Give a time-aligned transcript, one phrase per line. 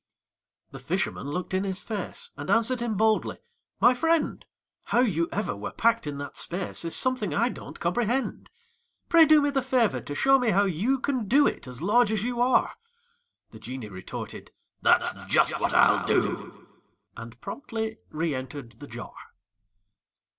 [0.71, 3.37] The fisherman looked in his face, And answered him boldly:
[3.79, 4.43] "My friend,
[4.85, 8.49] How you ever were packed in that space Is something I don't comprehend.
[9.09, 12.11] Pray do me the favor to show me how you Can do it, as large
[12.11, 12.73] as you are."
[13.51, 14.49] The genie retorted:
[14.81, 16.67] "That's just what I'll do!"
[17.15, 19.13] And promptly reëntered the jar.